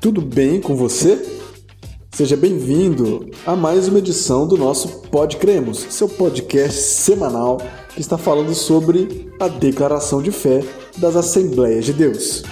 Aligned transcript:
tudo 0.00 0.22
bem 0.22 0.58
com 0.58 0.74
você? 0.74 1.22
Seja 2.10 2.34
bem-vindo 2.34 3.30
a 3.44 3.54
mais 3.54 3.88
uma 3.88 3.98
edição 3.98 4.48
do 4.48 4.56
nosso 4.56 4.88
Pod 5.10 5.36
Cremos, 5.36 5.86
seu 5.90 6.08
podcast 6.08 6.80
semanal 6.80 7.58
que 7.94 8.00
está 8.00 8.16
falando 8.16 8.54
sobre 8.54 9.30
a 9.38 9.48
declaração 9.48 10.22
de 10.22 10.30
fé 10.30 10.64
das 10.96 11.14
Assembleias 11.14 11.84
de 11.84 11.92
Deus. 11.92 12.42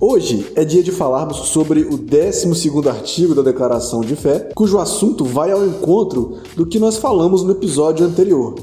Hoje 0.00 0.50
é 0.56 0.64
dia 0.64 0.82
de 0.82 0.90
falarmos 0.90 1.36
sobre 1.50 1.82
o 1.82 1.96
12 1.96 2.88
artigo 2.88 3.36
da 3.36 3.42
Declaração 3.42 4.00
de 4.00 4.16
Fé, 4.16 4.50
cujo 4.52 4.80
assunto 4.80 5.24
vai 5.24 5.52
ao 5.52 5.64
encontro 5.64 6.38
do 6.56 6.66
que 6.66 6.80
nós 6.80 6.96
falamos 6.96 7.44
no 7.44 7.52
episódio 7.52 8.04
anterior. 8.04 8.56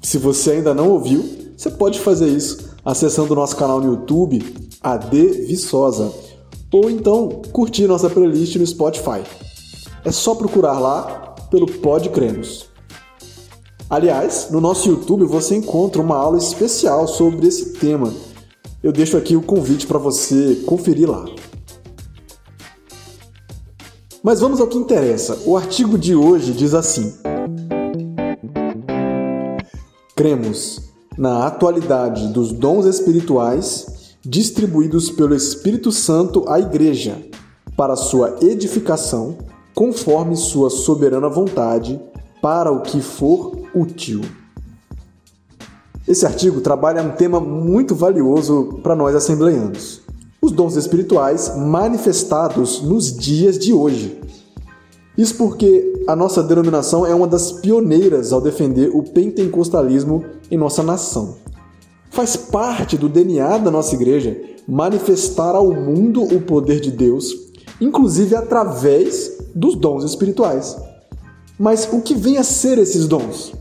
Se 0.00 0.16
você 0.16 0.52
ainda 0.52 0.72
não 0.72 0.88
ouviu, 0.88 1.41
você 1.62 1.70
pode 1.70 2.00
fazer 2.00 2.26
isso 2.26 2.70
acessando 2.84 3.34
o 3.34 3.36
nosso 3.36 3.54
canal 3.54 3.80
no 3.80 3.92
YouTube, 3.92 4.44
AD 4.80 5.46
Viçosa, 5.46 6.12
ou 6.72 6.90
então 6.90 7.40
curtir 7.52 7.86
nossa 7.86 8.10
playlist 8.10 8.56
no 8.56 8.66
Spotify. 8.66 9.22
É 10.04 10.10
só 10.10 10.34
procurar 10.34 10.80
lá 10.80 11.36
pelo 11.52 11.66
Pod 11.66 12.08
Cremos. 12.08 12.66
Aliás, 13.88 14.48
no 14.50 14.60
nosso 14.60 14.88
YouTube 14.88 15.24
você 15.24 15.54
encontra 15.54 16.02
uma 16.02 16.16
aula 16.16 16.36
especial 16.36 17.06
sobre 17.06 17.46
esse 17.46 17.74
tema. 17.74 18.12
Eu 18.82 18.90
deixo 18.90 19.16
aqui 19.16 19.36
o 19.36 19.42
convite 19.42 19.86
para 19.86 20.00
você 20.00 20.64
conferir 20.66 21.08
lá. 21.08 21.24
Mas 24.20 24.40
vamos 24.40 24.60
ao 24.60 24.66
que 24.66 24.76
interessa. 24.76 25.38
O 25.46 25.56
artigo 25.56 25.96
de 25.96 26.16
hoje 26.16 26.52
diz 26.52 26.74
assim: 26.74 27.14
Cremos 30.16 30.91
na 31.16 31.46
atualidade 31.46 32.28
dos 32.28 32.52
dons 32.52 32.86
espirituais 32.86 34.16
distribuídos 34.24 35.10
pelo 35.10 35.34
Espírito 35.34 35.90
Santo 35.90 36.48
à 36.48 36.58
Igreja 36.60 37.18
para 37.76 37.96
sua 37.96 38.36
edificação, 38.40 39.36
conforme 39.74 40.36
sua 40.36 40.70
soberana 40.70 41.28
vontade, 41.28 42.00
para 42.40 42.70
o 42.70 42.80
que 42.80 43.00
for 43.00 43.52
útil. 43.74 44.20
Esse 46.06 46.26
artigo 46.26 46.60
trabalha 46.60 47.02
um 47.02 47.12
tema 47.12 47.40
muito 47.40 47.94
valioso 47.94 48.80
para 48.82 48.96
nós 48.96 49.14
assembleanos: 49.14 50.02
os 50.40 50.52
dons 50.52 50.76
espirituais 50.76 51.56
manifestados 51.56 52.82
nos 52.82 53.16
dias 53.16 53.58
de 53.58 53.72
hoje. 53.72 54.20
Isso 55.16 55.36
porque 55.36 56.04
a 56.06 56.16
nossa 56.16 56.42
denominação 56.42 57.04
é 57.04 57.14
uma 57.14 57.26
das 57.26 57.52
pioneiras 57.52 58.32
ao 58.32 58.40
defender 58.40 58.90
o 58.94 59.02
pentecostalismo 59.02 60.24
em 60.50 60.56
nossa 60.56 60.82
nação. 60.82 61.36
Faz 62.10 62.36
parte 62.36 62.96
do 62.96 63.08
DNA 63.08 63.58
da 63.58 63.70
nossa 63.70 63.94
igreja 63.94 64.40
manifestar 64.66 65.54
ao 65.54 65.72
mundo 65.72 66.22
o 66.22 66.40
poder 66.40 66.80
de 66.80 66.90
Deus, 66.90 67.34
inclusive 67.80 68.34
através 68.34 69.38
dos 69.54 69.74
dons 69.76 70.04
espirituais. 70.04 70.76
Mas 71.58 71.88
o 71.92 72.00
que 72.00 72.14
vem 72.14 72.38
a 72.38 72.44
ser 72.44 72.78
esses 72.78 73.06
dons? 73.06 73.52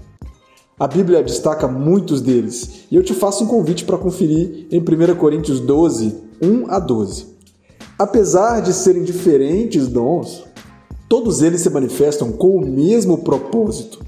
A 0.79 0.87
Bíblia 0.87 1.21
destaca 1.21 1.67
muitos 1.67 2.21
deles 2.21 2.85
e 2.89 2.95
eu 2.95 3.03
te 3.03 3.13
faço 3.13 3.43
um 3.43 3.47
convite 3.47 3.85
para 3.85 3.97
conferir 3.97 4.67
em 4.71 4.79
1 4.79 5.15
Coríntios 5.15 5.59
12, 5.59 6.15
1 6.41 6.71
a 6.71 6.79
12. 6.79 7.27
Apesar 7.99 8.61
de 8.61 8.73
serem 8.73 9.03
diferentes 9.03 9.87
dons, 9.87 10.43
Todos 11.11 11.41
eles 11.41 11.59
se 11.59 11.69
manifestam 11.69 12.31
com 12.31 12.55
o 12.55 12.65
mesmo 12.65 13.17
propósito: 13.17 13.99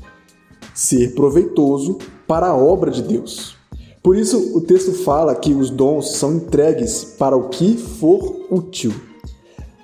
ser 0.73 1.14
proveitoso 1.14 1.98
para 2.26 2.48
a 2.48 2.55
obra 2.55 2.89
de 2.89 3.02
Deus. 3.02 3.58
Por 4.02 4.16
isso, 4.16 4.55
o 4.55 4.61
texto 4.61 4.94
fala 4.94 5.36
que 5.36 5.54
os 5.54 5.70
dons 5.70 6.16
são 6.16 6.38
entregues 6.38 7.04
para 7.20 7.36
o 7.36 7.50
que 7.50 7.76
for 7.76 8.45
útil. 8.50 8.94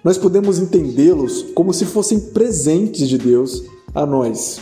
Nós 0.02 0.18
podemos 0.18 0.60
entendê-los 0.60 1.44
como 1.54 1.74
se 1.74 1.84
fossem 1.84 2.22
presentes 2.22 3.10
de 3.10 3.18
Deus 3.18 3.66
a 3.94 4.06
nós. 4.06 4.62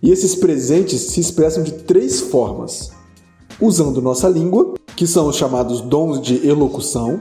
E 0.00 0.12
esses 0.12 0.36
presentes 0.36 1.00
se 1.00 1.18
expressam 1.18 1.64
de 1.64 1.72
três 1.72 2.20
formas: 2.20 2.92
usando 3.60 4.00
nossa 4.00 4.28
língua, 4.28 4.74
que 4.94 5.04
são 5.04 5.26
os 5.26 5.34
chamados 5.34 5.80
dons 5.80 6.22
de 6.22 6.46
elocução, 6.46 7.20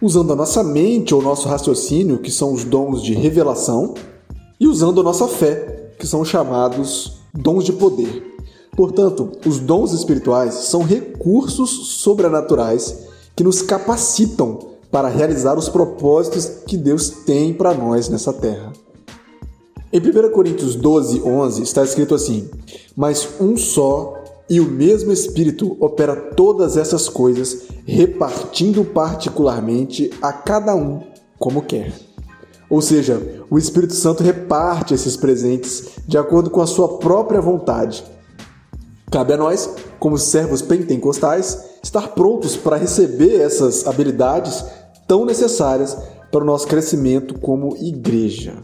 usando 0.00 0.32
a 0.32 0.36
nossa 0.36 0.62
mente 0.62 1.14
ou 1.14 1.22
nosso 1.22 1.48
raciocínio, 1.48 2.18
que 2.18 2.30
são 2.30 2.52
os 2.52 2.64
dons 2.64 3.02
de 3.02 3.14
revelação, 3.14 3.94
e 4.58 4.66
usando 4.66 5.00
a 5.00 5.04
nossa 5.04 5.28
fé, 5.28 5.92
que 5.98 6.06
são 6.06 6.24
chamados 6.24 7.18
dons 7.32 7.64
de 7.64 7.72
poder. 7.72 8.34
Portanto, 8.76 9.32
os 9.46 9.58
dons 9.58 9.92
espirituais 9.92 10.54
são 10.54 10.82
recursos 10.82 11.98
sobrenaturais 11.98 13.06
que 13.34 13.44
nos 13.44 13.62
capacitam 13.62 14.58
para 14.90 15.08
realizar 15.08 15.58
os 15.58 15.68
propósitos 15.68 16.46
que 16.66 16.76
Deus 16.76 17.10
tem 17.10 17.52
para 17.52 17.74
nós 17.74 18.08
nessa 18.08 18.32
terra. 18.32 18.72
Em 19.92 19.98
1 19.98 20.30
Coríntios 20.32 20.74
12, 20.74 21.22
11 21.22 21.62
está 21.62 21.82
escrito 21.82 22.14
assim: 22.14 22.50
Mas 22.94 23.28
um 23.40 23.56
só 23.56 24.22
e 24.48 24.60
o 24.60 24.64
mesmo 24.64 25.12
Espírito 25.12 25.76
opera 25.80 26.14
todas 26.14 26.76
essas 26.76 27.08
coisas, 27.08 27.64
repartindo 27.84 28.84
particularmente 28.84 30.10
a 30.22 30.32
cada 30.32 30.74
um 30.74 31.00
como 31.38 31.62
quer. 31.62 31.92
Ou 32.68 32.80
seja, 32.80 33.35
o 33.50 33.58
Espírito 33.58 33.94
Santo 33.94 34.22
reparte 34.22 34.94
esses 34.94 35.16
presentes 35.16 35.90
de 36.06 36.18
acordo 36.18 36.50
com 36.50 36.60
a 36.60 36.66
sua 36.66 36.98
própria 36.98 37.40
vontade. 37.40 38.04
Cabe 39.10 39.34
a 39.34 39.36
nós, 39.36 39.70
como 40.00 40.18
servos 40.18 40.60
pentecostais, 40.62 41.78
estar 41.82 42.08
prontos 42.08 42.56
para 42.56 42.76
receber 42.76 43.40
essas 43.40 43.86
habilidades 43.86 44.64
tão 45.06 45.24
necessárias 45.24 45.96
para 46.30 46.42
o 46.42 46.46
nosso 46.46 46.66
crescimento 46.66 47.38
como 47.38 47.76
igreja. 47.76 48.54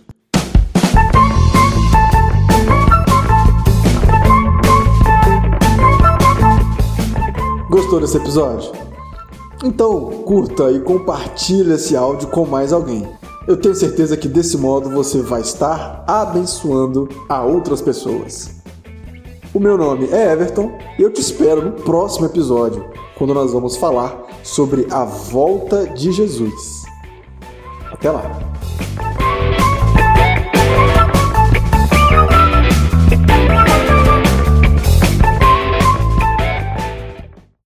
Gostou 7.70 8.00
desse 8.00 8.16
episódio? 8.16 8.72
Então 9.64 10.10
curta 10.25 10.70
e 10.72 10.81
compartilhe 10.81 11.72
esse 11.75 11.97
áudio 11.97 12.28
com 12.28 12.44
mais 12.44 12.72
alguém. 12.72 13.09
Eu 13.47 13.56
tenho 13.56 13.75
certeza 13.75 14.16
que 14.16 14.28
desse 14.28 14.56
modo 14.56 14.88
você 14.88 15.20
vai 15.20 15.41
estar 15.41 16.04
abençoando 16.06 17.08
a 17.28 17.42
outras 17.42 17.82
pessoas. 17.82 18.62
O 19.53 19.58
meu 19.58 19.76
nome 19.76 20.08
é 20.10 20.32
Everton 20.32 20.78
e 20.98 21.03
eu 21.03 21.12
te 21.12 21.20
espero 21.20 21.62
no 21.62 21.72
próximo 21.72 22.26
episódio, 22.26 22.88
quando 23.16 23.34
nós 23.34 23.52
vamos 23.52 23.76
falar 23.76 24.26
sobre 24.42 24.86
a 24.91 25.04
volta 25.04 25.86
de 25.88 26.12
Jesus. 26.12 26.82
Até 27.92 28.10
lá! 28.10 28.51